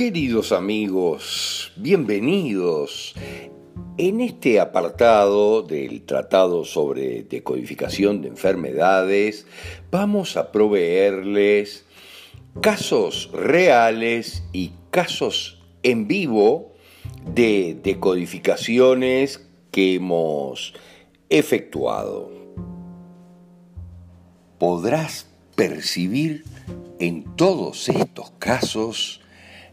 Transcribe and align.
Queridos 0.00 0.50
amigos, 0.52 1.72
bienvenidos. 1.76 3.14
En 3.98 4.22
este 4.22 4.58
apartado 4.58 5.60
del 5.60 6.06
Tratado 6.06 6.64
sobre 6.64 7.24
Decodificación 7.24 8.22
de 8.22 8.28
Enfermedades 8.28 9.46
vamos 9.90 10.38
a 10.38 10.52
proveerles 10.52 11.84
casos 12.62 13.28
reales 13.34 14.42
y 14.54 14.72
casos 14.90 15.60
en 15.82 16.08
vivo 16.08 16.72
de 17.34 17.78
decodificaciones 17.84 19.46
que 19.70 19.96
hemos 19.96 20.72
efectuado. 21.28 22.32
Podrás 24.58 25.28
percibir 25.56 26.44
en 26.98 27.36
todos 27.36 27.90
estos 27.90 28.30
casos 28.38 29.19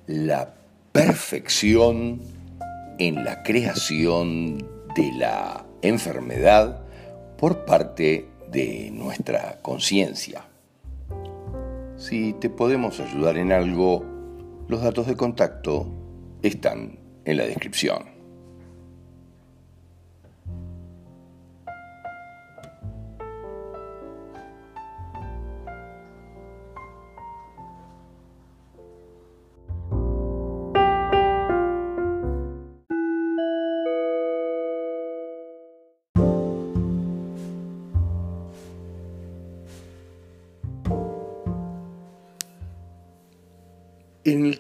la 0.08 0.54
perfección 0.94 2.22
en 2.98 3.26
la 3.26 3.44
creación 3.44 4.58
de 4.96 5.12
la 5.18 5.66
enfermedad 5.82 6.82
por 7.38 7.66
parte 7.66 8.26
de 8.50 8.90
nuestra 8.92 9.60
conciencia. 9.62 10.46
Si 11.98 12.34
te 12.34 12.50
podemos 12.50 13.00
ayudar 13.02 13.38
en 13.38 13.52
algo, 13.52 14.06
los 14.68 14.82
datos 14.82 15.08
de 15.08 15.16
contacto 15.16 15.88
están 16.42 17.00
en 17.26 17.38
la 17.38 17.46
descripción. 17.46 18.17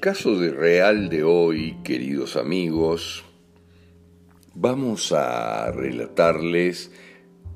Caso 0.07 0.39
de 0.39 0.51
real 0.51 1.09
de 1.09 1.25
hoy, 1.25 1.75
queridos 1.83 2.37
amigos, 2.37 3.25
vamos 4.55 5.11
a 5.11 5.69
relatarles 5.73 6.91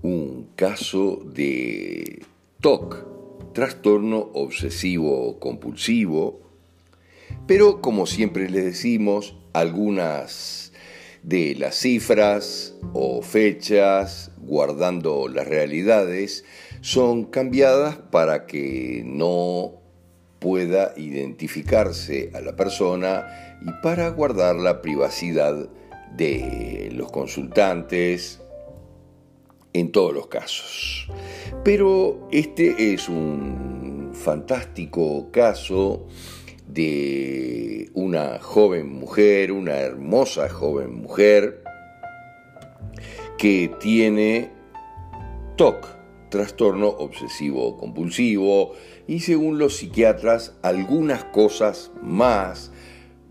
un 0.02 0.50
caso 0.58 1.22
de 1.34 2.26
TOC, 2.60 3.54
trastorno 3.54 4.32
obsesivo 4.34 5.40
compulsivo, 5.40 6.42
pero 7.48 7.80
como 7.80 8.06
siempre 8.06 8.50
les 8.50 8.66
decimos, 8.66 9.38
algunas 9.54 10.74
de 11.24 11.56
las 11.56 11.78
cifras 11.78 12.76
o 12.92 13.22
fechas, 13.22 14.30
guardando 14.40 15.30
las 15.30 15.48
realidades, 15.48 16.44
son 16.82 17.24
cambiadas 17.24 17.96
para 17.96 18.46
que 18.46 19.04
no 19.06 19.81
pueda 20.42 20.94
identificarse 20.98 22.32
a 22.34 22.42
la 22.42 22.56
persona 22.56 23.58
y 23.62 23.72
para 23.84 24.10
guardar 24.10 24.56
la 24.56 24.82
privacidad 24.82 25.70
de 26.18 26.90
los 26.94 27.12
consultantes 27.12 28.42
en 29.74 29.92
todos 29.92 30.14
los 30.14 30.28
casos. 30.28 31.08
Pero 31.64 32.28
este 32.32 32.94
es 32.94 33.08
un 33.08 34.10
fantástico 34.16 35.30
caso 35.32 36.08
de 36.68 37.92
una 37.94 38.40
joven 38.40 38.92
mujer, 38.92 39.52
una 39.52 39.78
hermosa 39.78 40.50
joven 40.50 41.04
mujer, 41.04 41.64
que 43.38 43.72
tiene 43.80 44.50
TOC, 45.56 45.88
trastorno 46.30 46.88
obsesivo 46.88 47.78
compulsivo, 47.78 48.74
y 49.08 49.22
según 49.22 49.60
los 49.60 49.78
psiquiatras 49.78 50.56
algunas 50.62 51.24
cosas 51.26 51.92
más 52.02 52.72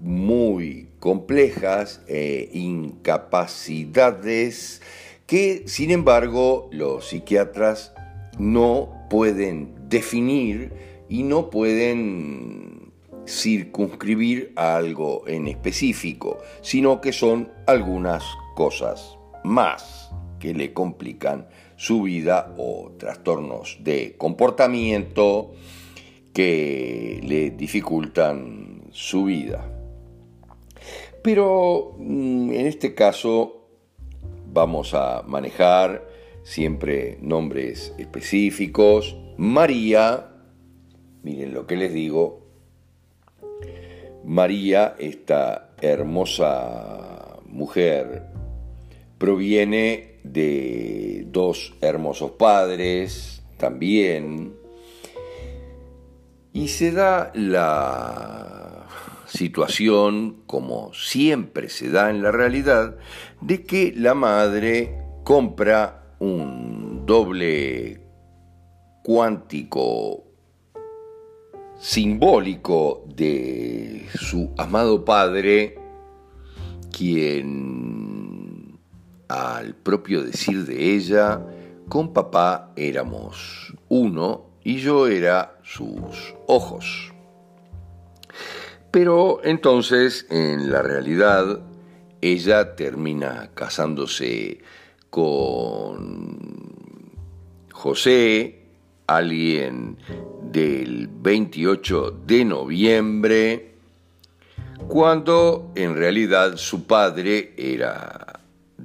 muy 0.00 0.88
complejas, 0.98 2.03
e 2.08 2.50
incapacidades 2.53 4.82
que 5.26 5.64
sin 5.66 5.91
embargo 5.91 6.69
los 6.72 7.08
psiquiatras 7.08 7.92
no 8.38 9.06
pueden 9.10 9.75
definir 9.88 10.72
y 11.08 11.22
no 11.22 11.50
pueden 11.50 12.92
circunscribir 13.26 14.52
a 14.56 14.76
algo 14.76 15.25
en 15.26 15.48
específico, 15.48 16.38
sino 16.62 17.00
que 17.00 17.12
son 17.12 17.50
algunas 17.66 18.22
cosas 18.56 19.16
más 19.44 20.10
que 20.38 20.54
le 20.54 20.72
complican 20.72 21.48
su 21.81 22.03
vida 22.03 22.55
o 22.59 22.93
trastornos 22.99 23.79
de 23.81 24.15
comportamiento 24.19 25.53
que 26.35 27.23
le 27.23 27.53
dificultan 27.53 28.83
su 28.93 29.25
vida. 29.25 29.67
Pero 31.23 31.95
mm, 31.97 32.51
en 32.51 32.67
este 32.67 32.95
caso 32.95 33.67
vamos 34.53 34.93
a 34.93 35.23
manejar 35.27 36.07
siempre 36.43 37.17
nombres 37.23 37.95
específicos. 37.97 39.17
María, 39.39 40.33
miren 41.23 41.55
lo 41.55 41.67
que 41.67 41.77
les 41.77 41.95
digo, 41.95 42.47
María, 44.23 44.97
esta 44.99 45.71
hermosa 45.81 47.41
mujer, 47.47 48.27
proviene 49.17 50.09
de 50.25 51.26
dos 51.28 51.75
hermosos 51.81 52.32
padres 52.32 53.42
también. 53.56 54.54
Y 56.53 56.69
se 56.69 56.91
da 56.92 57.31
la 57.34 58.86
situación, 59.26 60.42
como 60.47 60.92
siempre 60.92 61.69
se 61.69 61.91
da 61.91 62.10
en 62.10 62.22
la 62.22 62.32
realidad, 62.32 62.97
de 63.41 63.62
que 63.62 63.92
la 63.97 64.14
madre 64.14 64.98
compra 65.25 66.14
un 66.19 67.06
doble 67.06 68.00
cuántico 69.04 70.25
simbólico 71.78 73.04
de 73.14 74.06
su 74.14 74.52
amado 74.58 75.04
padre, 75.04 75.78
quien 76.91 78.09
al 79.31 79.77
propio 79.77 80.25
decir 80.25 80.67
de 80.67 80.97
ella, 80.97 81.41
con 81.89 82.13
papá 82.13 82.73
éramos 82.75 83.73
uno 83.89 84.47
y 84.65 84.79
yo 84.79 85.07
era 85.07 85.57
sus 85.63 86.35
ojos. 86.49 87.13
Pero 88.91 89.41
entonces, 89.45 90.27
en 90.31 90.73
la 90.73 90.83
realidad, 90.83 91.61
ella 92.21 92.75
termina 92.75 93.51
casándose 93.55 94.63
con 95.11 96.37
José, 97.71 98.62
alguien 99.07 99.97
del 100.43 101.07
28 101.07 102.23
de 102.27 102.45
noviembre, 102.45 103.75
cuando 104.89 105.71
en 105.77 105.95
realidad 105.95 106.57
su 106.57 106.85
padre 106.85 107.55
era 107.57 108.40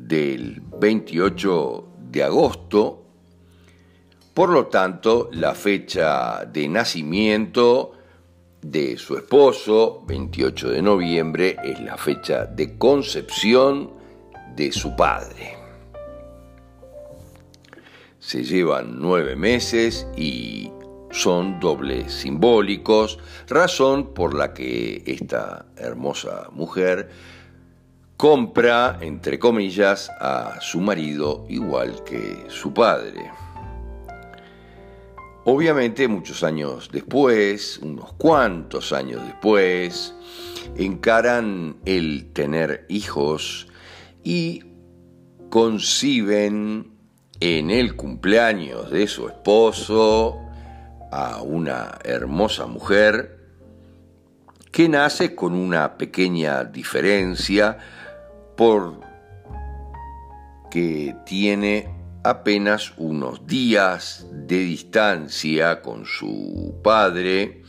del 0.08 0.62
28 0.80 1.88
de 2.12 2.24
agosto, 2.24 3.04
por 4.34 4.50
lo 4.50 4.68
tanto 4.68 5.30
la 5.32 5.56
fecha 5.56 6.46
de 6.46 6.68
nacimiento 6.68 7.94
de 8.62 8.98
su 8.98 9.18
esposo, 9.18 10.04
28 10.08 10.70
de 10.70 10.82
noviembre, 10.82 11.58
es 11.64 11.80
la 11.80 11.98
fecha 11.98 12.46
de 12.46 12.78
concepción 12.78 13.92
de 14.56 14.72
su 14.72 14.96
padre. 14.96 15.58
Se 18.20 18.44
llevan 18.44 19.00
nueve 19.00 19.36
meses 19.36 20.08
y 20.18 20.72
son 21.12 21.60
dobles 21.60 22.12
simbólicos, 22.12 23.20
razón 23.48 24.14
por 24.14 24.34
la 24.34 24.54
que 24.54 25.04
esta 25.06 25.66
hermosa 25.78 26.50
mujer 26.52 27.10
compra, 28.18 28.98
entre 29.02 29.40
comillas, 29.40 30.10
a 30.20 30.60
su 30.62 30.80
marido 30.80 31.46
igual 31.50 32.04
que 32.04 32.46
su 32.50 32.74
padre. 32.74 33.32
Obviamente 35.44 36.08
muchos 36.08 36.44
años 36.44 36.90
después, 36.92 37.78
unos 37.80 38.14
cuantos 38.14 38.94
años 38.94 39.22
después, 39.24 40.16
encaran 40.76 41.78
el 41.86 42.32
tener 42.34 42.86
hijos 42.90 43.68
y 44.24 44.64
conciben 45.50 46.92
en 47.40 47.70
el 47.70 47.96
cumpleaños 47.96 48.90
de 48.90 49.08
su 49.08 49.28
esposo 49.28 50.40
a 51.12 51.42
una 51.44 52.00
hermosa 52.04 52.66
mujer 52.66 53.38
que 54.72 54.90
nace 54.90 55.36
con 55.36 55.54
una 55.54 55.98
pequeña 55.98 56.64
diferencia 56.64 57.78
por 58.56 59.00
que 60.72 61.16
tiene 61.26 61.90
apenas 62.24 62.94
unos 62.98 63.46
días 63.46 64.26
de 64.32 64.58
distancia 64.60 65.82
con 65.82 66.06
su 66.06 66.76
padre 66.84 67.62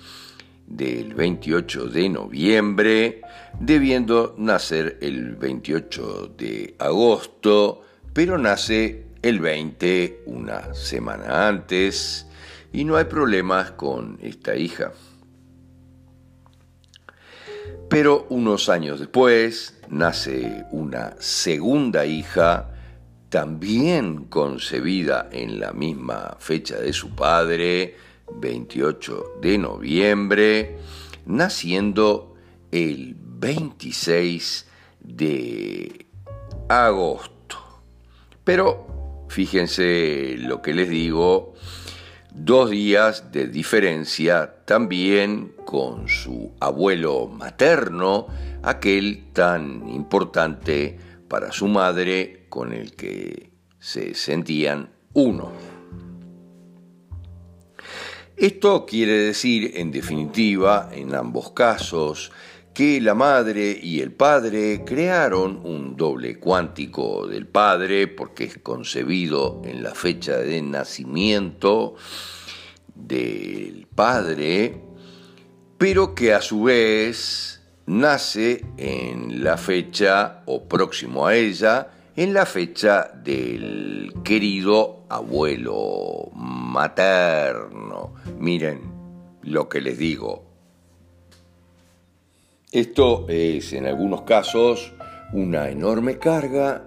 del 0.66 1.14
28 1.14 1.86
de 1.88 2.08
noviembre, 2.08 3.20
debiendo 3.60 4.34
nacer 4.38 4.98
el 5.02 5.36
28 5.36 6.34
de 6.36 6.74
agosto, 6.78 7.82
pero 8.12 8.38
nace 8.38 9.06
el 9.22 9.40
20 9.40 10.22
una 10.26 10.74
semana 10.74 11.48
antes 11.48 12.26
y 12.72 12.84
no 12.84 12.96
hay 12.96 13.04
problemas 13.04 13.72
con 13.72 14.18
esta 14.22 14.56
hija. 14.56 14.92
Pero 17.88 18.26
unos 18.30 18.68
años 18.68 18.98
después 18.98 19.75
nace 19.90 20.64
una 20.70 21.14
segunda 21.18 22.06
hija, 22.06 22.70
también 23.28 24.24
concebida 24.24 25.28
en 25.32 25.58
la 25.60 25.72
misma 25.72 26.36
fecha 26.38 26.78
de 26.78 26.92
su 26.92 27.10
padre, 27.10 27.96
28 28.34 29.38
de 29.40 29.58
noviembre, 29.58 30.78
naciendo 31.26 32.34
el 32.70 33.16
26 33.18 34.66
de 35.00 36.06
agosto. 36.68 37.58
Pero 38.44 39.26
fíjense 39.28 40.36
lo 40.38 40.62
que 40.62 40.74
les 40.74 40.88
digo, 40.88 41.54
dos 42.36 42.70
días 42.70 43.32
de 43.32 43.46
diferencia 43.48 44.56
también 44.66 45.54
con 45.64 46.08
su 46.08 46.52
abuelo 46.60 47.26
materno, 47.28 48.26
aquel 48.62 49.32
tan 49.32 49.88
importante 49.88 50.98
para 51.28 51.50
su 51.50 51.66
madre 51.66 52.46
con 52.48 52.72
el 52.72 52.94
que 52.94 53.50
se 53.78 54.14
sentían 54.14 54.90
uno. 55.14 55.50
Esto 58.36 58.84
quiere 58.84 59.14
decir, 59.14 59.72
en 59.76 59.90
definitiva, 59.90 60.90
en 60.92 61.14
ambos 61.14 61.52
casos, 61.52 62.32
que 62.76 63.00
la 63.00 63.14
madre 63.14 63.80
y 63.82 64.00
el 64.02 64.12
padre 64.12 64.82
crearon 64.84 65.62
un 65.64 65.96
doble 65.96 66.38
cuántico 66.38 67.26
del 67.26 67.46
padre, 67.46 68.06
porque 68.06 68.44
es 68.44 68.58
concebido 68.58 69.62
en 69.64 69.82
la 69.82 69.94
fecha 69.94 70.36
de 70.36 70.60
nacimiento 70.60 71.94
del 72.94 73.86
padre, 73.94 74.82
pero 75.78 76.14
que 76.14 76.34
a 76.34 76.42
su 76.42 76.64
vez 76.64 77.62
nace 77.86 78.62
en 78.76 79.42
la 79.42 79.56
fecha 79.56 80.42
o 80.44 80.68
próximo 80.68 81.26
a 81.26 81.34
ella, 81.34 81.88
en 82.14 82.34
la 82.34 82.44
fecha 82.44 83.10
del 83.24 84.12
querido 84.22 85.06
abuelo 85.08 86.30
materno. 86.34 88.12
Miren 88.38 88.82
lo 89.44 89.66
que 89.66 89.80
les 89.80 89.96
digo, 89.96 90.45
esto 92.80 93.24
es 93.30 93.72
en 93.72 93.86
algunos 93.86 94.22
casos 94.22 94.92
una 95.32 95.70
enorme 95.70 96.18
carga, 96.18 96.84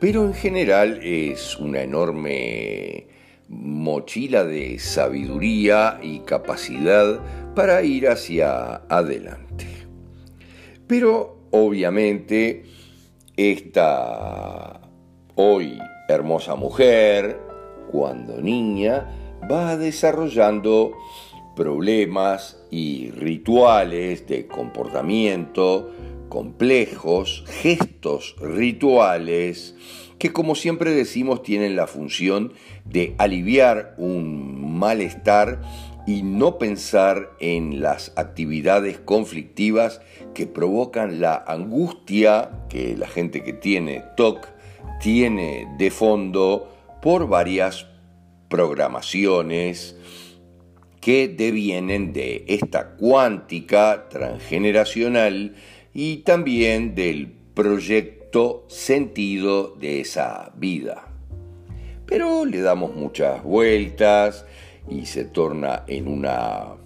pero 0.00 0.24
en 0.24 0.32
general 0.32 0.98
es 1.02 1.58
una 1.58 1.82
enorme 1.82 3.06
mochila 3.48 4.44
de 4.44 4.78
sabiduría 4.78 5.98
y 6.02 6.20
capacidad 6.20 7.20
para 7.54 7.82
ir 7.82 8.08
hacia 8.08 8.76
adelante. 8.88 9.66
Pero 10.86 11.36
obviamente 11.50 12.64
esta 13.36 14.80
hoy 15.34 15.78
hermosa 16.08 16.54
mujer, 16.54 17.38
cuando 17.92 18.40
niña, 18.40 19.06
va 19.50 19.76
desarrollando 19.76 20.92
problemas 21.60 22.56
y 22.70 23.10
rituales 23.10 24.26
de 24.26 24.46
comportamiento 24.46 25.90
complejos, 26.30 27.44
gestos 27.46 28.34
rituales 28.40 29.74
que 30.16 30.32
como 30.32 30.54
siempre 30.54 30.92
decimos 30.92 31.42
tienen 31.42 31.76
la 31.76 31.86
función 31.86 32.54
de 32.86 33.14
aliviar 33.18 33.94
un 33.98 34.78
malestar 34.78 35.60
y 36.06 36.22
no 36.22 36.56
pensar 36.56 37.32
en 37.40 37.82
las 37.82 38.14
actividades 38.16 38.98
conflictivas 38.98 40.00
que 40.32 40.46
provocan 40.46 41.20
la 41.20 41.44
angustia 41.46 42.52
que 42.70 42.96
la 42.96 43.06
gente 43.06 43.42
que 43.44 43.52
tiene 43.52 44.02
TOC 44.16 44.48
tiene 44.98 45.68
de 45.76 45.90
fondo 45.90 46.72
por 47.02 47.28
varias 47.28 47.86
programaciones, 48.48 49.99
que 51.00 51.28
devienen 51.28 52.12
de 52.12 52.44
esta 52.46 52.90
cuántica 52.96 54.08
transgeneracional 54.08 55.54
y 55.94 56.18
también 56.18 56.94
del 56.94 57.32
proyecto 57.54 58.64
sentido 58.68 59.74
de 59.76 60.00
esa 60.00 60.52
vida. 60.56 61.06
Pero 62.06 62.44
le 62.44 62.60
damos 62.60 62.94
muchas 62.94 63.42
vueltas 63.42 64.44
y 64.88 65.06
se 65.06 65.24
torna 65.24 65.84
en 65.86 66.08
una 66.08 66.76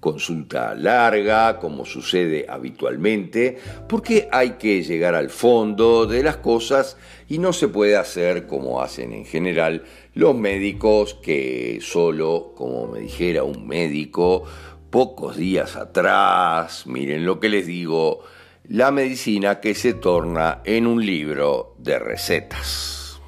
consulta 0.00 0.74
larga, 0.74 1.58
como 1.58 1.84
sucede 1.84 2.46
habitualmente, 2.48 3.58
porque 3.86 4.28
hay 4.32 4.52
que 4.52 4.82
llegar 4.82 5.14
al 5.14 5.28
fondo 5.28 6.06
de 6.06 6.22
las 6.22 6.38
cosas 6.38 6.96
y 7.28 7.38
no 7.38 7.52
se 7.52 7.68
puede 7.68 7.96
hacer 7.96 8.46
como 8.46 8.80
hacen 8.80 9.12
en 9.12 9.26
general 9.26 9.84
los 10.14 10.34
médicos 10.34 11.14
que 11.14 11.78
solo, 11.80 12.52
como 12.56 12.88
me 12.88 13.00
dijera 13.00 13.44
un 13.44 13.66
médico, 13.66 14.44
pocos 14.90 15.36
días 15.36 15.76
atrás, 15.76 16.86
miren 16.86 17.24
lo 17.24 17.38
que 17.38 17.48
les 17.48 17.66
digo, 17.66 18.20
la 18.64 18.90
medicina 18.90 19.60
que 19.60 19.74
se 19.74 19.94
torna 19.94 20.60
en 20.64 20.86
un 20.86 21.04
libro 21.04 21.74
de 21.78 21.98
recetas. 21.98 23.20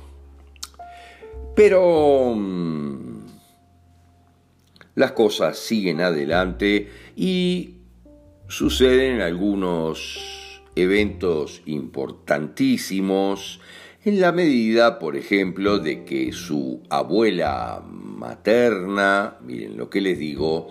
Pero 1.54 2.34
mm, 2.34 3.26
las 4.94 5.12
cosas 5.12 5.58
siguen 5.58 6.00
adelante 6.00 6.90
y 7.16 7.76
suceden 8.48 9.20
algunos 9.20 10.62
eventos 10.74 11.62
importantísimos 11.66 13.60
en 14.04 14.20
la 14.20 14.32
medida, 14.32 14.98
por 14.98 15.16
ejemplo, 15.16 15.78
de 15.78 16.04
que 16.04 16.32
su 16.32 16.82
abuela 16.90 17.82
materna, 17.86 19.36
miren 19.42 19.76
lo 19.76 19.88
que 19.88 20.00
les 20.00 20.18
digo, 20.18 20.68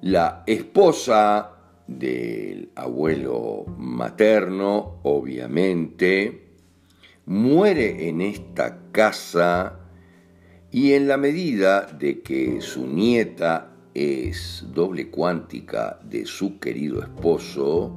la 0.00 0.42
esposa 0.46 1.58
del 1.86 2.70
abuelo 2.74 3.66
materno, 3.76 5.00
obviamente, 5.02 6.54
muere 7.26 8.08
en 8.08 8.22
esta 8.22 8.78
casa 8.92 9.78
y 10.70 10.94
en 10.94 11.06
la 11.06 11.18
medida 11.18 11.82
de 11.82 12.22
que 12.22 12.62
su 12.62 12.86
nieta 12.86 13.72
es 13.92 14.64
doble 14.72 15.10
cuántica 15.10 16.00
de 16.02 16.24
su 16.24 16.58
querido 16.58 17.02
esposo 17.02 17.94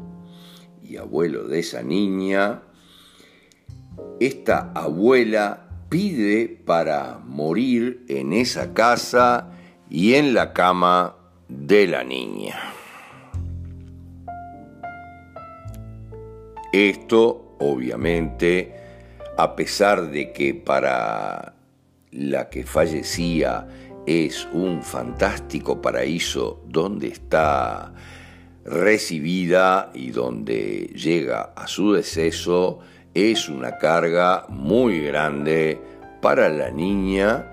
y 0.83 0.98
abuelo 0.98 1.48
de 1.48 1.60
esa 1.60 1.83
niña, 1.83 2.63
esta 4.20 4.72
abuela 4.74 5.70
pide 5.90 6.48
para 6.48 7.20
morir 7.26 8.06
en 8.08 8.34
esa 8.34 8.74
casa 8.74 9.52
y 9.90 10.16
en 10.16 10.34
la 10.34 10.54
cama 10.54 11.16
de 11.48 11.88
la 11.88 12.04
niña. 12.04 12.56
Esto, 16.72 17.56
obviamente, 17.60 18.74
a 19.38 19.56
pesar 19.56 20.10
de 20.10 20.32
que 20.32 20.56
para 20.56 21.54
la 22.12 22.50
que 22.50 22.64
fallecía 22.64 23.68
es 24.06 24.48
un 24.52 24.82
fantástico 24.82 25.82
paraíso 25.82 26.64
donde 26.68 27.08
está 27.08 27.94
recibida 28.66 29.92
y 29.94 30.12
donde 30.12 30.92
llega 30.96 31.54
a 31.56 31.68
su 31.68 31.94
deceso, 31.94 32.80
es 33.13 33.48
una 33.50 33.77
carga 33.77 34.46
muy 34.50 35.01
grande 35.01 35.79
para 36.22 36.50
la 36.50 36.72
niña 36.72 37.50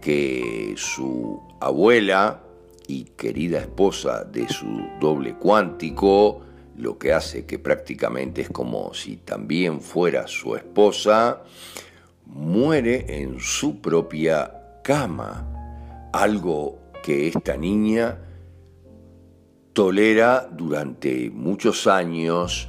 que 0.00 0.74
su 0.76 1.40
abuela 1.60 2.42
y 2.86 3.04
querida 3.04 3.58
esposa 3.58 4.24
de 4.24 4.48
su 4.48 4.88
doble 5.00 5.34
cuántico, 5.34 6.40
lo 6.76 6.98
que 6.98 7.12
hace 7.12 7.44
que 7.44 7.58
prácticamente 7.58 8.42
es 8.42 8.48
como 8.48 8.94
si 8.94 9.16
también 9.18 9.80
fuera 9.80 10.26
su 10.26 10.56
esposa, 10.56 11.42
muere 12.26 13.20
en 13.20 13.38
su 13.38 13.80
propia 13.80 14.80
cama, 14.82 16.10
algo 16.12 16.78
que 17.02 17.28
esta 17.28 17.56
niña 17.56 18.18
tolera 19.72 20.48
durante 20.50 21.30
muchos 21.30 21.86
años, 21.86 22.68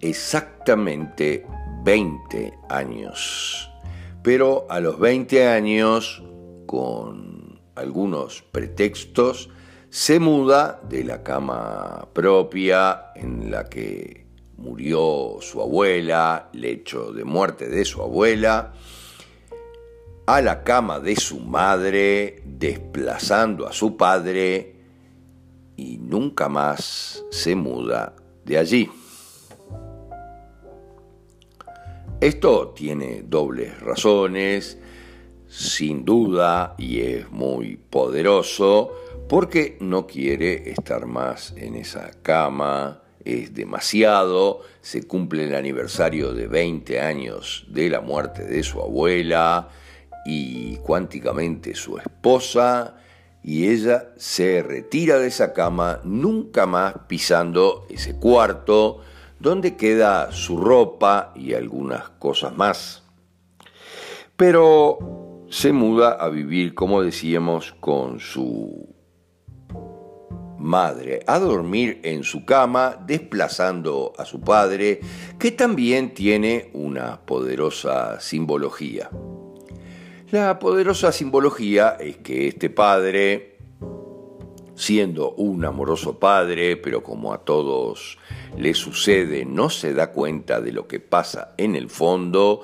exactamente 0.00 1.46
20 1.86 2.52
años. 2.68 3.70
Pero 4.24 4.66
a 4.68 4.80
los 4.80 4.98
20 4.98 5.46
años, 5.46 6.20
con 6.66 7.60
algunos 7.76 8.42
pretextos, 8.42 9.50
se 9.88 10.18
muda 10.18 10.80
de 10.88 11.04
la 11.04 11.22
cama 11.22 12.08
propia 12.12 13.12
en 13.14 13.52
la 13.52 13.68
que 13.68 14.26
murió 14.56 15.36
su 15.40 15.62
abuela, 15.62 16.50
lecho 16.52 17.12
de 17.12 17.22
muerte 17.22 17.68
de 17.68 17.84
su 17.84 18.02
abuela, 18.02 18.72
a 20.26 20.40
la 20.40 20.64
cama 20.64 20.98
de 20.98 21.14
su 21.14 21.38
madre, 21.38 22.42
desplazando 22.44 23.64
a 23.68 23.72
su 23.72 23.96
padre 23.96 24.74
y 25.76 25.98
nunca 25.98 26.48
más 26.48 27.24
se 27.30 27.54
muda 27.54 28.16
de 28.44 28.58
allí. 28.58 28.90
Esto 32.20 32.72
tiene 32.74 33.24
dobles 33.26 33.78
razones, 33.80 34.78
sin 35.48 36.06
duda, 36.06 36.74
y 36.78 37.00
es 37.00 37.30
muy 37.30 37.76
poderoso, 37.76 38.90
porque 39.28 39.76
no 39.80 40.06
quiere 40.06 40.70
estar 40.70 41.04
más 41.04 41.52
en 41.58 41.74
esa 41.74 42.10
cama, 42.22 43.02
es 43.22 43.52
demasiado, 43.52 44.62
se 44.80 45.02
cumple 45.02 45.44
el 45.44 45.54
aniversario 45.54 46.32
de 46.32 46.46
20 46.46 47.00
años 47.00 47.66
de 47.68 47.90
la 47.90 48.00
muerte 48.00 48.46
de 48.46 48.62
su 48.62 48.80
abuela, 48.80 49.68
y 50.24 50.76
cuánticamente 50.76 51.74
su 51.74 51.98
esposa, 51.98 52.96
y 53.42 53.68
ella 53.68 54.14
se 54.16 54.62
retira 54.62 55.18
de 55.18 55.28
esa 55.28 55.52
cama, 55.52 56.00
nunca 56.02 56.64
más 56.64 56.94
pisando 57.08 57.86
ese 57.90 58.16
cuarto 58.16 59.02
donde 59.38 59.76
queda 59.76 60.32
su 60.32 60.56
ropa 60.58 61.32
y 61.34 61.54
algunas 61.54 62.08
cosas 62.10 62.56
más. 62.56 63.02
Pero 64.36 65.46
se 65.50 65.72
muda 65.72 66.12
a 66.12 66.28
vivir, 66.28 66.74
como 66.74 67.02
decíamos, 67.02 67.74
con 67.80 68.20
su 68.20 68.94
madre, 70.58 71.20
a 71.26 71.38
dormir 71.38 72.00
en 72.02 72.24
su 72.24 72.44
cama, 72.44 72.96
desplazando 73.06 74.12
a 74.18 74.24
su 74.24 74.40
padre, 74.40 75.00
que 75.38 75.52
también 75.52 76.12
tiene 76.14 76.70
una 76.74 77.20
poderosa 77.20 78.20
simbología. 78.20 79.10
La 80.32 80.58
poderosa 80.58 81.12
simbología 81.12 81.96
es 82.00 82.16
que 82.16 82.48
este 82.48 82.68
padre, 82.68 83.55
siendo 84.76 85.32
un 85.32 85.64
amoroso 85.64 86.18
padre, 86.18 86.76
pero 86.76 87.02
como 87.02 87.32
a 87.32 87.38
todos 87.38 88.18
le 88.56 88.74
sucede, 88.74 89.44
no 89.44 89.70
se 89.70 89.94
da 89.94 90.12
cuenta 90.12 90.60
de 90.60 90.72
lo 90.72 90.86
que 90.86 91.00
pasa 91.00 91.54
en 91.56 91.74
el 91.74 91.88
fondo, 91.90 92.60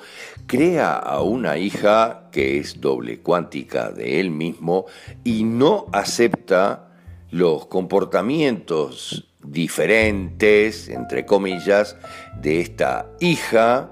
crea 0.46 0.94
a 0.94 1.22
una 1.22 1.58
hija 1.58 2.28
que 2.30 2.58
es 2.58 2.80
doble 2.80 3.20
cuántica 3.20 3.90
de 3.90 4.20
él 4.20 4.30
mismo 4.30 4.86
y 5.24 5.44
no 5.44 5.86
acepta 5.92 6.90
los 7.30 7.66
comportamientos 7.66 9.28
diferentes, 9.42 10.88
entre 10.88 11.26
comillas, 11.26 11.96
de 12.40 12.60
esta 12.60 13.10
hija 13.20 13.90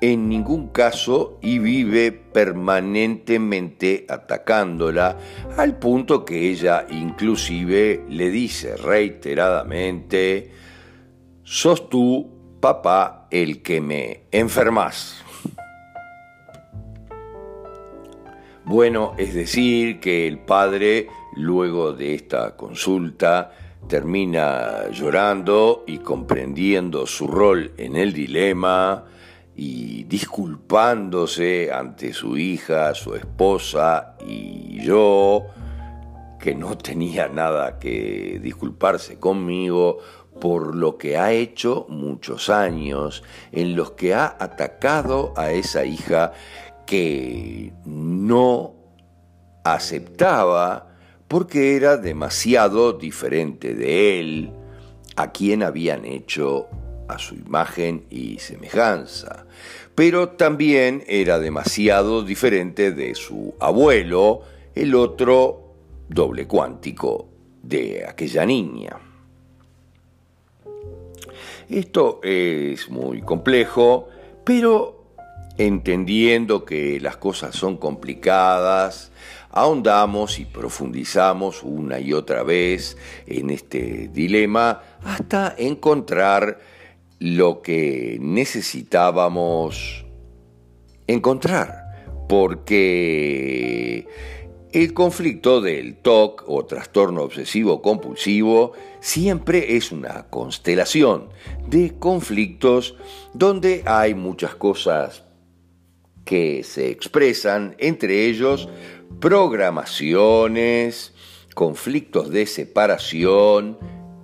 en 0.00 0.28
ningún 0.28 0.68
caso 0.68 1.38
y 1.42 1.58
vive 1.58 2.12
permanentemente 2.12 4.06
atacándola 4.08 5.16
al 5.56 5.78
punto 5.78 6.24
que 6.24 6.50
ella 6.50 6.86
inclusive 6.88 8.04
le 8.08 8.30
dice 8.30 8.76
reiteradamente, 8.76 10.52
sos 11.42 11.88
tú, 11.88 12.58
papá, 12.60 13.26
el 13.30 13.62
que 13.62 13.80
me 13.80 14.22
enfermas. 14.30 15.24
Bueno, 18.64 19.14
es 19.16 19.32
decir, 19.32 19.98
que 19.98 20.28
el 20.28 20.40
padre, 20.40 21.08
luego 21.34 21.94
de 21.94 22.14
esta 22.14 22.54
consulta, 22.54 23.50
termina 23.88 24.90
llorando 24.90 25.84
y 25.86 25.98
comprendiendo 25.98 27.06
su 27.06 27.26
rol 27.26 27.72
en 27.78 27.96
el 27.96 28.12
dilema, 28.12 29.06
y 29.60 30.04
disculpándose 30.04 31.72
ante 31.72 32.12
su 32.12 32.38
hija, 32.38 32.94
su 32.94 33.16
esposa 33.16 34.14
y 34.24 34.80
yo, 34.80 35.46
que 36.38 36.54
no 36.54 36.78
tenía 36.78 37.26
nada 37.26 37.80
que 37.80 38.38
disculparse 38.40 39.18
conmigo 39.18 39.98
por 40.40 40.76
lo 40.76 40.96
que 40.96 41.18
ha 41.18 41.32
hecho 41.32 41.86
muchos 41.88 42.50
años 42.50 43.24
en 43.50 43.74
los 43.74 43.90
que 43.90 44.14
ha 44.14 44.36
atacado 44.38 45.34
a 45.36 45.50
esa 45.50 45.84
hija 45.84 46.32
que 46.86 47.72
no 47.84 48.74
aceptaba 49.64 50.86
porque 51.26 51.74
era 51.74 51.96
demasiado 51.96 52.92
diferente 52.92 53.74
de 53.74 54.20
él, 54.20 54.52
a 55.16 55.32
quien 55.32 55.64
habían 55.64 56.04
hecho 56.04 56.68
a 57.08 57.18
su 57.18 57.34
imagen 57.34 58.04
y 58.10 58.38
semejanza, 58.38 59.46
pero 59.94 60.30
también 60.30 61.02
era 61.06 61.38
demasiado 61.38 62.22
diferente 62.22 62.92
de 62.92 63.14
su 63.14 63.54
abuelo, 63.58 64.42
el 64.74 64.94
otro 64.94 65.74
doble 66.08 66.46
cuántico 66.46 67.28
de 67.62 68.06
aquella 68.06 68.46
niña. 68.46 68.98
Esto 71.68 72.20
es 72.22 72.88
muy 72.88 73.22
complejo, 73.22 74.08
pero 74.44 75.12
entendiendo 75.58 76.64
que 76.64 77.00
las 77.00 77.16
cosas 77.16 77.54
son 77.56 77.76
complicadas, 77.76 79.10
ahondamos 79.50 80.38
y 80.38 80.44
profundizamos 80.44 81.62
una 81.62 81.98
y 81.98 82.12
otra 82.12 82.42
vez 82.42 82.96
en 83.26 83.50
este 83.50 84.08
dilema 84.12 84.82
hasta 85.04 85.54
encontrar 85.58 86.60
lo 87.18 87.62
que 87.62 88.18
necesitábamos 88.20 90.04
encontrar, 91.06 92.26
porque 92.28 94.06
el 94.72 94.92
conflicto 94.92 95.60
del 95.60 95.96
TOC 95.96 96.44
o 96.46 96.66
trastorno 96.66 97.22
obsesivo 97.22 97.80
compulsivo 97.80 98.72
siempre 99.00 99.76
es 99.76 99.90
una 99.92 100.28
constelación 100.28 101.30
de 101.66 101.94
conflictos 101.98 102.94
donde 103.32 103.82
hay 103.86 104.14
muchas 104.14 104.54
cosas 104.54 105.24
que 106.24 106.62
se 106.62 106.90
expresan, 106.90 107.74
entre 107.78 108.26
ellos 108.26 108.68
programaciones, 109.20 111.14
conflictos 111.54 112.28
de 112.30 112.44
separación, 112.44 113.78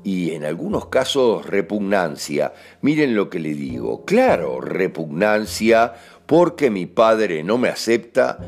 y 0.04 0.32
en 0.32 0.44
algunos 0.44 0.86
casos 0.86 1.46
repugnancia. 1.46 2.52
Miren 2.82 3.16
lo 3.16 3.30
que 3.30 3.40
le 3.40 3.54
digo. 3.54 4.04
Claro, 4.04 4.60
repugnancia 4.60 5.94
porque 6.26 6.70
mi 6.70 6.86
padre 6.86 7.42
no 7.42 7.58
me 7.58 7.70
acepta 7.70 8.38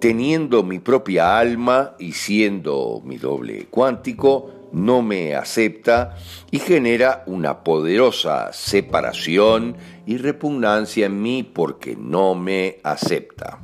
teniendo 0.00 0.62
mi 0.62 0.80
propia 0.80 1.38
alma 1.38 1.94
y 1.98 2.12
siendo 2.12 3.00
mi 3.04 3.16
doble 3.16 3.68
cuántico, 3.70 4.68
no 4.72 5.02
me 5.02 5.34
acepta 5.34 6.16
y 6.50 6.58
genera 6.58 7.22
una 7.26 7.62
poderosa 7.62 8.52
separación 8.52 9.76
y 10.04 10.18
repugnancia 10.18 11.06
en 11.06 11.22
mí 11.22 11.42
porque 11.42 11.96
no 11.96 12.34
me 12.34 12.80
acepta. 12.82 13.60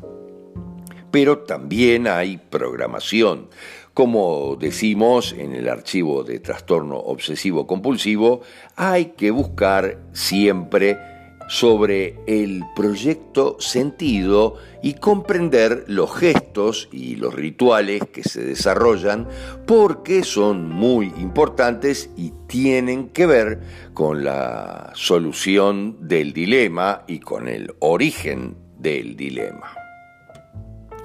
Pero 1.10 1.38
también 1.40 2.06
hay 2.06 2.38
programación. 2.38 3.48
Como 3.94 4.56
decimos 4.58 5.34
en 5.36 5.52
el 5.54 5.68
archivo 5.68 6.22
de 6.22 6.38
trastorno 6.38 6.96
obsesivo 6.96 7.66
compulsivo, 7.66 8.42
hay 8.76 9.06
que 9.16 9.30
buscar 9.30 9.98
siempre 10.12 10.96
sobre 11.50 12.14
el 12.28 12.62
proyecto 12.76 13.56
sentido 13.58 14.54
y 14.84 14.94
comprender 14.94 15.82
los 15.88 16.14
gestos 16.16 16.88
y 16.92 17.16
los 17.16 17.34
rituales 17.34 18.02
que 18.12 18.22
se 18.22 18.44
desarrollan 18.44 19.26
porque 19.66 20.22
son 20.22 20.70
muy 20.70 21.06
importantes 21.18 22.08
y 22.16 22.32
tienen 22.46 23.08
que 23.08 23.26
ver 23.26 23.60
con 23.94 24.22
la 24.22 24.92
solución 24.94 25.96
del 26.06 26.32
dilema 26.32 27.02
y 27.08 27.18
con 27.18 27.48
el 27.48 27.74
origen 27.80 28.54
del 28.78 29.16
dilema 29.16 29.79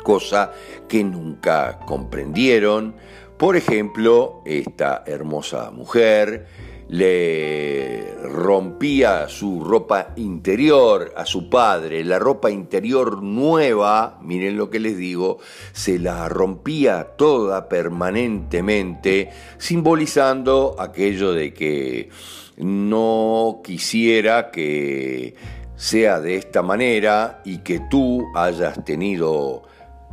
cosa 0.05 0.53
que 0.87 1.03
nunca 1.03 1.79
comprendieron. 1.85 2.95
Por 3.37 3.57
ejemplo, 3.57 4.41
esta 4.45 5.03
hermosa 5.05 5.71
mujer 5.71 6.47
le 6.87 8.13
rompía 8.23 9.27
su 9.27 9.63
ropa 9.63 10.13
interior 10.17 11.11
a 11.17 11.25
su 11.25 11.49
padre, 11.49 12.03
la 12.03 12.19
ropa 12.19 12.51
interior 12.51 13.23
nueva, 13.23 14.19
miren 14.21 14.55
lo 14.55 14.69
que 14.69 14.79
les 14.79 14.95
digo, 14.95 15.39
se 15.73 15.97
la 15.97 16.29
rompía 16.29 17.15
toda 17.17 17.67
permanentemente, 17.67 19.31
simbolizando 19.57 20.75
aquello 20.77 21.33
de 21.33 21.53
que 21.53 22.09
no 22.57 23.61
quisiera 23.63 24.51
que 24.51 25.35
sea 25.75 26.21
de 26.21 26.35
esta 26.35 26.61
manera 26.61 27.41
y 27.43 27.57
que 27.59 27.81
tú 27.89 28.23
hayas 28.35 28.85
tenido 28.85 29.63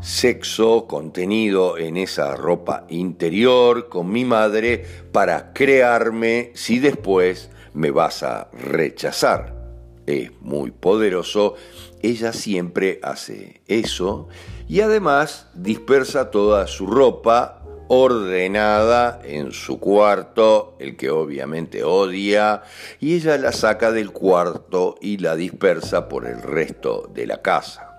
sexo 0.03 0.87
contenido 0.89 1.79
en 1.79 1.97
esa 1.97 2.35
ropa 2.35 2.85
interior 2.89 3.89
con 3.89 4.11
mi 4.11 4.25
madre 4.25 4.85
para 5.13 5.53
crearme 5.53 6.51
si 6.55 6.81
después 6.81 7.51
me 7.73 7.91
vas 7.93 8.25
a 8.25 8.51
rechazar. 8.53 9.55
Es 10.07 10.33
muy 10.41 10.73
poderoso, 10.73 11.55
ella 12.03 12.33
siempre 12.33 12.99
hace 13.05 13.63
eso 13.69 14.29
y 14.69 14.81
además 14.81 15.47
dispersa 15.55 16.33
toda 16.33 16.67
su 16.67 16.89
ropa 16.89 17.63
ordenada 17.87 19.21
en 19.23 19.53
su 19.53 19.79
cuarto, 19.79 20.77
el 20.81 20.97
que 20.97 21.11
obviamente 21.11 21.85
odia, 21.85 22.63
y 22.99 23.15
ella 23.17 23.37
la 23.37 23.53
saca 23.53 23.93
del 23.93 24.13
cuarto 24.13 24.97
y 25.01 25.19
la 25.19 25.37
dispersa 25.37 26.09
por 26.09 26.27
el 26.27 26.43
resto 26.43 27.09
de 27.13 27.27
la 27.27 27.43
casa. 27.43 27.92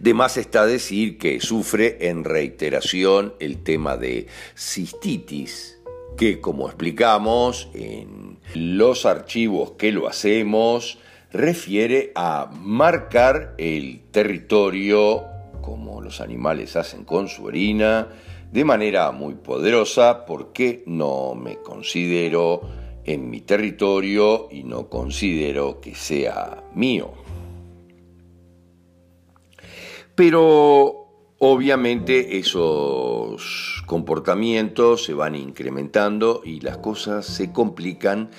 De 0.00 0.14
más 0.14 0.36
está 0.36 0.66
decir 0.66 1.18
que 1.18 1.40
sufre 1.40 2.08
en 2.08 2.24
reiteración 2.24 3.34
el 3.40 3.62
tema 3.62 3.96
de 3.96 4.26
cistitis, 4.56 5.78
que 6.16 6.40
como 6.40 6.66
explicamos 6.66 7.68
en 7.74 8.38
los 8.54 9.06
archivos 9.06 9.72
que 9.72 9.92
lo 9.92 10.08
hacemos, 10.08 10.98
refiere 11.32 12.12
a 12.14 12.50
marcar 12.62 13.54
el 13.58 14.00
territorio, 14.10 15.24
como 15.60 16.00
los 16.00 16.20
animales 16.20 16.76
hacen 16.76 17.04
con 17.04 17.28
su 17.28 17.44
orina, 17.44 18.08
de 18.52 18.64
manera 18.64 19.10
muy 19.10 19.34
poderosa 19.34 20.24
porque 20.24 20.82
no 20.86 21.34
me 21.34 21.56
considero 21.56 22.62
en 23.04 23.28
mi 23.28 23.40
territorio 23.40 24.48
y 24.50 24.62
no 24.64 24.88
considero 24.88 25.80
que 25.80 25.94
sea 25.94 26.64
mío. 26.74 27.25
Pero 30.16 31.34
obviamente 31.38 32.38
esos 32.38 33.82
comportamientos 33.86 35.04
se 35.04 35.12
van 35.12 35.36
incrementando 35.36 36.40
y 36.42 36.60
las 36.60 36.78
cosas 36.78 37.26
se 37.26 37.52
complican. 37.52 38.30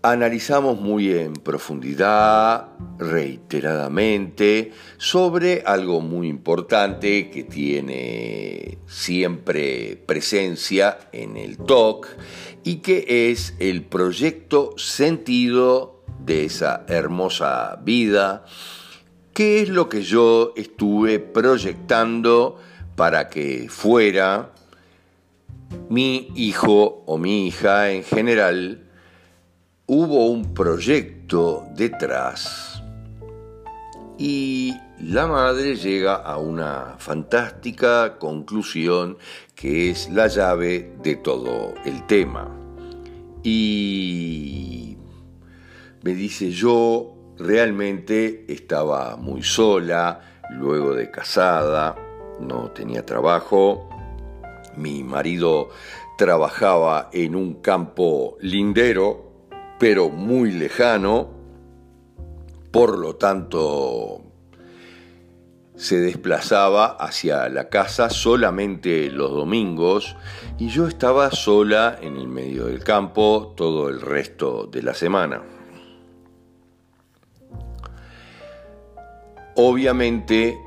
Analizamos 0.00 0.80
muy 0.80 1.12
en 1.12 1.34
profundidad, 1.34 2.68
reiteradamente, 2.98 4.72
sobre 4.96 5.64
algo 5.66 6.00
muy 6.00 6.28
importante 6.28 7.28
que 7.28 7.44
tiene 7.44 8.78
siempre 8.86 10.02
presencia 10.06 10.96
en 11.12 11.36
el 11.36 11.58
TOC 11.58 12.08
y 12.64 12.76
que 12.76 13.30
es 13.30 13.54
el 13.58 13.82
proyecto 13.82 14.72
sentido 14.78 16.04
de 16.24 16.46
esa 16.46 16.86
hermosa 16.88 17.80
vida 17.84 18.44
¿Qué 19.36 19.60
es 19.60 19.68
lo 19.68 19.90
que 19.90 20.02
yo 20.02 20.54
estuve 20.56 21.18
proyectando 21.18 22.56
para 22.96 23.28
que 23.28 23.66
fuera 23.68 24.50
mi 25.90 26.32
hijo 26.34 27.02
o 27.04 27.18
mi 27.18 27.46
hija 27.46 27.90
en 27.90 28.02
general? 28.02 28.88
Hubo 29.84 30.24
un 30.24 30.54
proyecto 30.54 31.66
detrás 31.74 32.82
y 34.16 34.72
la 35.02 35.26
madre 35.26 35.76
llega 35.76 36.14
a 36.14 36.38
una 36.38 36.94
fantástica 36.96 38.16
conclusión 38.18 39.18
que 39.54 39.90
es 39.90 40.08
la 40.08 40.28
llave 40.28 40.94
de 41.02 41.14
todo 41.16 41.74
el 41.84 42.06
tema. 42.06 42.48
Y 43.42 44.96
me 46.02 46.14
dice 46.14 46.50
yo 46.50 47.15
Realmente 47.38 48.46
estaba 48.48 49.16
muy 49.16 49.42
sola, 49.42 50.20
luego 50.50 50.94
de 50.94 51.10
casada, 51.10 51.94
no 52.40 52.70
tenía 52.70 53.04
trabajo. 53.04 53.88
Mi 54.76 55.02
marido 55.04 55.68
trabajaba 56.16 57.10
en 57.12 57.34
un 57.34 57.60
campo 57.60 58.36
lindero, 58.40 59.32
pero 59.78 60.08
muy 60.08 60.50
lejano. 60.52 61.30
Por 62.70 62.98
lo 62.98 63.16
tanto, 63.16 64.22
se 65.76 66.00
desplazaba 66.00 66.86
hacia 66.86 67.48
la 67.50 67.68
casa 67.68 68.08
solamente 68.08 69.10
los 69.10 69.30
domingos 69.30 70.16
y 70.58 70.68
yo 70.68 70.86
estaba 70.86 71.30
sola 71.30 71.98
en 72.00 72.16
el 72.16 72.28
medio 72.28 72.66
del 72.66 72.82
campo 72.82 73.52
todo 73.56 73.90
el 73.90 74.00
resto 74.00 74.66
de 74.66 74.82
la 74.82 74.94
semana. 74.94 75.55
Obviamente, 79.58 80.60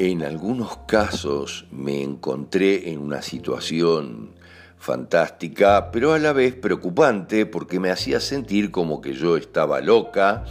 en 0.00 0.24
algunos 0.24 0.78
casos 0.88 1.66
me 1.70 2.02
encontré 2.02 2.90
en 2.90 2.98
una 2.98 3.22
situación 3.22 4.34
fantástica, 4.76 5.92
pero 5.92 6.14
a 6.14 6.18
la 6.18 6.32
vez 6.32 6.56
preocupante 6.56 7.46
porque 7.46 7.78
me 7.78 7.92
hacía 7.92 8.18
sentir 8.18 8.72
como 8.72 9.00
que 9.00 9.12
yo 9.12 9.36
estaba 9.36 9.80
loca 9.80 10.44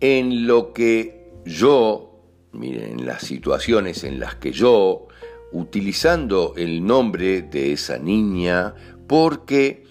en 0.00 0.48
lo 0.48 0.72
que 0.72 1.30
yo, 1.44 2.24
miren, 2.50 2.98
en 2.98 3.06
las 3.06 3.22
situaciones 3.22 4.02
en 4.02 4.18
las 4.18 4.34
que 4.34 4.50
yo, 4.50 5.06
utilizando 5.52 6.54
el 6.56 6.84
nombre 6.84 7.42
de 7.42 7.72
esa 7.72 7.98
niña, 7.98 8.74
porque 9.06 9.84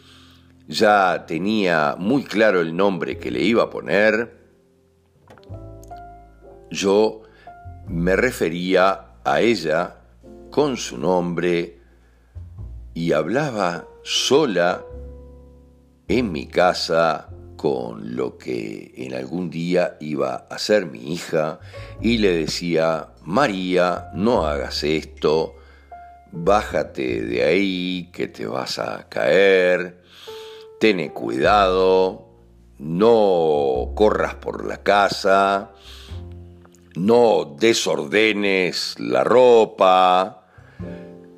ya 0.68 1.26
tenía 1.26 1.96
muy 1.98 2.24
claro 2.24 2.60
el 2.60 2.76
nombre 2.76 3.18
que 3.18 3.32
le 3.32 3.42
iba 3.42 3.64
a 3.64 3.70
poner, 3.70 4.39
yo 6.72 7.24
me 7.88 8.16
refería 8.16 9.06
a 9.24 9.42
ella 9.42 9.96
con 10.52 10.78
su 10.78 10.98
nombre 10.98 11.80
y 12.94 13.12
hablaba 13.14 13.88
sola 14.04 14.84
en 16.08 16.32
mi 16.32 16.48
casa 16.48 17.30
con 17.56 18.16
lo 18.16 18.38
que 18.38 18.94
en 18.96 19.14
algún 19.14 19.50
día 19.50 19.98
iba 20.00 20.48
a 20.50 20.58
ser 20.58 20.86
mi 20.86 21.14
hija 21.14 21.60
y 22.00 22.18
le 22.18 22.32
decía, 22.32 23.10
María, 23.24 24.10
no 24.14 24.46
hagas 24.46 24.84
esto, 24.86 25.56
bájate 26.32 27.22
de 27.22 27.44
ahí 27.44 28.10
que 28.14 28.28
te 28.28 28.48
vas 28.48 28.80
a 28.80 29.10
caer, 29.10 30.02
ten 30.80 31.10
cuidado, 31.10 32.30
no 32.78 33.92
corras 33.94 34.36
por 34.36 34.66
la 34.66 34.82
casa, 34.82 35.72
no 37.00 37.56
desordenes 37.58 38.96
la 39.00 39.24
ropa, 39.24 40.44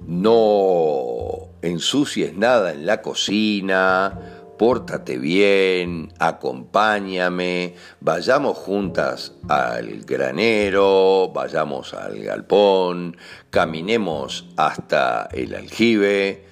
no 0.08 1.50
ensucies 1.62 2.36
nada 2.36 2.74
en 2.74 2.88
la 2.88 3.04
cocina, 3.04 4.19
pórtate 4.58 5.19
bien, 5.19 6.12
acompáñame, 6.17 7.76
vayamos 8.00 8.58
juntas 8.58 9.34
al 9.50 10.04
granero, 10.04 11.32
vayamos 11.32 11.93
al 11.93 12.19
galpón, 12.24 13.17
caminemos 13.52 14.47
hasta 14.58 15.30
el 15.32 15.54
aljibe. 15.54 16.47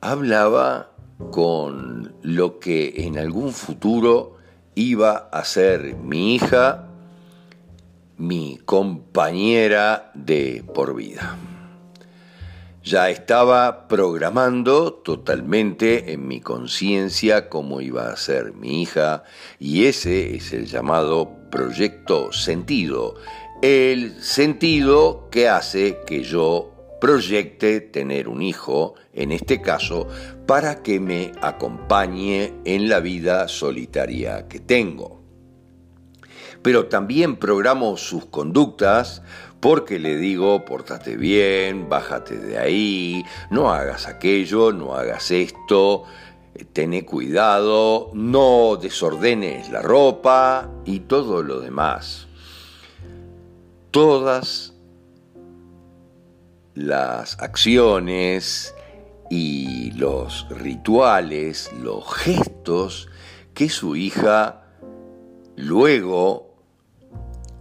Hablaba 0.00 0.90
con 1.30 2.12
lo 2.22 2.58
que 2.58 2.94
en 3.06 3.18
algún 3.18 3.52
futuro 3.52 4.36
iba 4.74 5.28
a 5.32 5.44
ser 5.44 5.94
mi 5.94 6.34
hija 6.34 6.87
mi 8.18 8.58
compañera 8.64 10.10
de 10.14 10.64
por 10.74 10.94
vida. 10.96 11.38
Ya 12.82 13.10
estaba 13.10 13.86
programando 13.86 14.92
totalmente 14.92 16.12
en 16.12 16.26
mi 16.26 16.40
conciencia 16.40 17.48
cómo 17.48 17.80
iba 17.80 18.10
a 18.10 18.16
ser 18.16 18.54
mi 18.54 18.82
hija 18.82 19.24
y 19.58 19.84
ese 19.84 20.34
es 20.34 20.52
el 20.52 20.66
llamado 20.66 21.30
proyecto 21.50 22.32
sentido, 22.32 23.14
el 23.62 24.20
sentido 24.22 25.28
que 25.30 25.48
hace 25.48 26.00
que 26.06 26.24
yo 26.24 26.72
proyecte 27.00 27.80
tener 27.80 28.26
un 28.26 28.42
hijo, 28.42 28.94
en 29.12 29.30
este 29.30 29.60
caso, 29.60 30.08
para 30.46 30.82
que 30.82 30.98
me 30.98 31.32
acompañe 31.40 32.54
en 32.64 32.88
la 32.88 32.98
vida 32.98 33.46
solitaria 33.46 34.48
que 34.48 34.58
tengo 34.58 35.17
pero 36.62 36.86
también 36.86 37.36
programo 37.36 37.96
sus 37.96 38.26
conductas 38.26 39.22
porque 39.60 39.98
le 39.98 40.16
digo, 40.16 40.64
pórtate 40.64 41.16
bien, 41.16 41.88
bájate 41.88 42.38
de 42.38 42.58
ahí, 42.58 43.24
no 43.50 43.70
hagas 43.70 44.06
aquello, 44.06 44.72
no 44.72 44.94
hagas 44.94 45.30
esto, 45.30 46.04
tené 46.72 47.04
cuidado, 47.04 48.10
no 48.14 48.76
desordenes 48.80 49.70
la 49.70 49.82
ropa 49.82 50.70
y 50.84 51.00
todo 51.00 51.42
lo 51.42 51.60
demás. 51.60 52.28
Todas 53.90 54.74
las 56.74 57.40
acciones 57.40 58.74
y 59.30 59.90
los 59.92 60.46
rituales, 60.50 61.72
los 61.82 62.04
gestos 62.14 63.08
que 63.54 63.68
su 63.68 63.96
hija 63.96 64.62
luego 65.56 66.47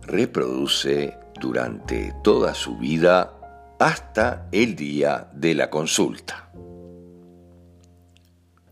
reproduce 0.07 1.17
durante 1.39 2.13
toda 2.23 2.53
su 2.53 2.77
vida 2.77 3.33
hasta 3.79 4.47
el 4.51 4.75
día 4.75 5.29
de 5.33 5.53
la 5.53 5.69
consulta. 5.69 6.49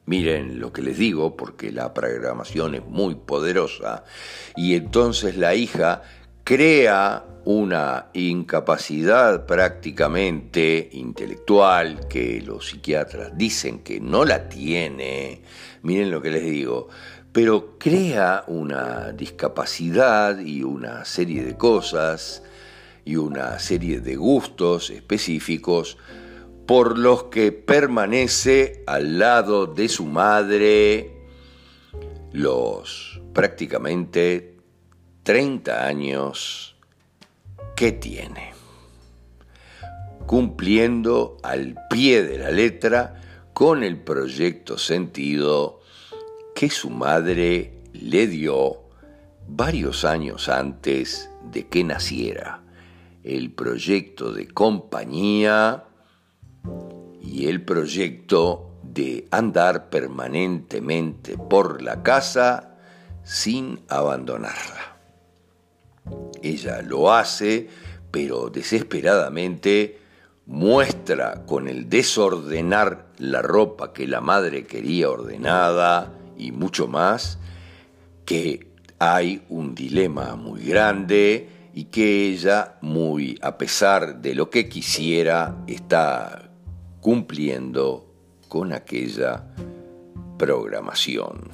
Miren 0.07 0.59
lo 0.59 0.71
que 0.71 0.81
les 0.81 0.97
digo 0.97 1.35
porque 1.35 1.71
la 1.71 1.93
programación 1.93 2.75
es 2.75 2.85
muy 2.85 3.15
poderosa 3.15 4.03
y 4.55 4.75
entonces 4.75 5.35
la 5.35 5.55
hija 5.55 6.03
crea 6.43 7.25
una 7.45 8.07
incapacidad 8.13 9.45
prácticamente 9.45 10.89
intelectual 10.93 12.07
que 12.07 12.41
los 12.41 12.69
psiquiatras 12.69 13.35
dicen 13.35 13.79
que 13.79 13.99
no 13.99 14.25
la 14.25 14.47
tiene, 14.49 15.41
miren 15.81 16.11
lo 16.11 16.21
que 16.21 16.31
les 16.31 16.43
digo, 16.43 16.87
pero 17.35 17.77
crea 17.77 18.45
una 18.47 19.11
discapacidad 19.11 20.39
y 20.39 20.63
una 20.63 21.03
serie 21.03 21.43
de 21.43 21.57
cosas 21.57 22.43
y 23.03 23.17
una 23.17 23.59
serie 23.59 23.99
de 23.99 24.15
gustos 24.15 24.89
específicos 24.89 25.97
por 26.65 26.97
los 26.97 27.23
que 27.25 27.51
permanece 27.51 28.85
al 28.87 29.19
lado 29.19 29.67
de 29.67 29.89
su 29.89 30.05
madre 30.05 31.11
los 32.31 33.19
prácticamente 33.33 34.55
30 35.23 35.87
años 35.87 36.77
que 37.75 37.91
tiene, 37.91 38.53
cumpliendo 40.25 41.35
al 41.43 41.75
pie 41.89 42.23
de 42.23 42.37
la 42.37 42.49
letra 42.49 43.21
con 43.51 43.83
el 43.83 43.97
proyecto 43.97 44.77
sentido 44.77 45.81
que 46.55 46.69
su 46.69 46.89
madre 46.89 47.73
le 47.91 48.27
dio 48.27 48.85
varios 49.45 50.05
años 50.05 50.47
antes 50.47 51.29
de 51.51 51.67
que 51.67 51.83
naciera, 51.83 52.63
el 53.23 53.51
proyecto 53.51 54.31
de 54.31 54.47
compañía 54.47 55.83
y 57.21 57.47
el 57.47 57.61
proyecto 57.61 58.71
de 58.81 59.27
andar 59.31 59.89
permanentemente 59.89 61.37
por 61.37 61.81
la 61.81 62.01
casa 62.01 62.77
sin 63.23 63.81
abandonarla. 63.89 64.97
Ella 66.41 66.81
lo 66.81 67.11
hace, 67.11 67.67
pero 68.11 68.49
desesperadamente 68.49 69.99
muestra 70.45 71.45
con 71.45 71.67
el 71.67 71.89
desordenar 71.89 73.07
la 73.17 73.41
ropa 73.41 73.91
que 73.91 74.07
la 74.07 74.21
madre 74.21 74.65
quería 74.65 75.09
ordenada 75.09 76.14
y 76.37 76.51
mucho 76.51 76.87
más, 76.87 77.39
que 78.25 78.67
hay 78.99 79.43
un 79.49 79.75
dilema 79.75 80.35
muy 80.35 80.63
grande 80.63 81.49
y 81.73 81.85
que 81.85 82.29
ella, 82.29 82.75
muy 82.81 83.37
a 83.41 83.57
pesar 83.57 84.21
de 84.21 84.33
lo 84.33 84.49
que 84.49 84.69
quisiera, 84.69 85.55
está 85.67 86.49
cumpliendo 87.01 88.07
con 88.47 88.73
aquella 88.73 89.43
programación. 90.37 91.49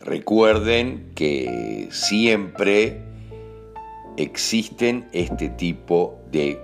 Recuerden 0.00 1.10
que 1.14 1.88
siempre 1.90 3.02
existen 4.16 5.08
este 5.12 5.48
tipo 5.48 6.20
de 6.30 6.60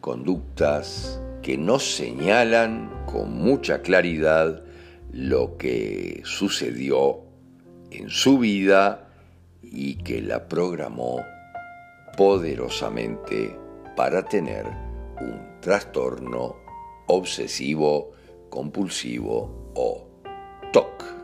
conductas 0.00 1.20
que 1.42 1.58
nos 1.58 1.96
señalan 1.96 3.04
con 3.06 3.32
mucha 3.32 3.82
claridad 3.82 4.62
lo 5.12 5.56
que 5.58 6.22
sucedió 6.24 7.20
en 7.90 8.08
su 8.08 8.38
vida 8.38 9.08
y 9.62 9.96
que 9.96 10.22
la 10.22 10.48
programó 10.48 11.20
poderosamente 12.16 13.56
para 13.96 14.24
tener 14.24 14.66
un 15.20 15.60
trastorno 15.60 16.56
obsesivo 17.08 18.12
compulsivo 18.48 19.72
o 19.74 20.08
TOC. 20.72 21.21